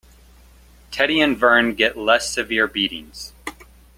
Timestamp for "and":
1.21-1.37